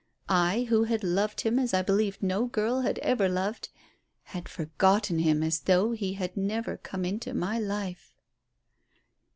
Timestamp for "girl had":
2.47-2.97